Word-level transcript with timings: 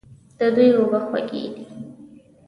د 0.39 0.41
دوی 0.55 0.69
اوبه 0.77 0.99
خوږې 1.05 1.43
دي. 1.53 1.65